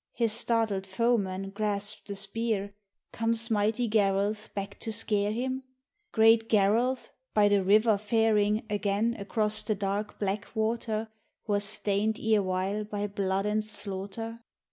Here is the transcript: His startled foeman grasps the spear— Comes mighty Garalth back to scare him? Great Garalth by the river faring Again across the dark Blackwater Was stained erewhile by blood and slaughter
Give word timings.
His 0.13 0.31
startled 0.33 0.87
foeman 0.87 1.51
grasps 1.51 2.01
the 2.07 2.15
spear— 2.15 2.73
Comes 3.11 3.51
mighty 3.51 3.87
Garalth 3.87 4.51
back 4.55 4.79
to 4.79 4.91
scare 4.91 5.31
him? 5.31 5.61
Great 6.11 6.49
Garalth 6.49 7.11
by 7.35 7.47
the 7.49 7.63
river 7.63 7.99
faring 7.99 8.65
Again 8.67 9.15
across 9.19 9.61
the 9.61 9.75
dark 9.75 10.17
Blackwater 10.17 11.09
Was 11.45 11.65
stained 11.65 12.17
erewhile 12.19 12.83
by 12.85 13.05
blood 13.05 13.45
and 13.45 13.63
slaughter 13.63 14.39